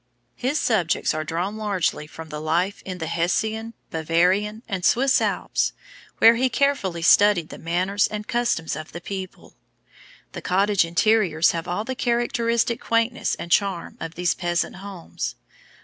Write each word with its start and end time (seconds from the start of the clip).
His 0.35 0.57
subjects 0.57 1.13
are 1.13 1.23
drawn 1.23 1.57
largely 1.57 2.07
from 2.07 2.27
life 2.29 2.81
in 2.87 2.97
the 2.97 3.05
Hessian, 3.05 3.75
Bavarian, 3.91 4.63
and 4.67 4.83
Swiss 4.83 5.21
Alps, 5.21 5.73
where 6.17 6.33
he 6.37 6.41
has 6.45 6.51
carefully 6.51 7.03
studied 7.03 7.49
the 7.49 7.59
manners 7.59 8.07
and 8.07 8.27
customs 8.27 8.75
of 8.75 8.93
the 8.93 8.99
people. 8.99 9.53
The 10.31 10.41
cottage 10.41 10.83
interiors 10.85 11.51
have 11.51 11.67
all 11.67 11.83
the 11.83 11.93
characteristic 11.93 12.81
quaintness 12.81 13.35
and 13.35 13.51
charm 13.51 13.97
of 14.01 14.15
these 14.15 14.33
peasant 14.33 14.77
homes. 14.77 15.35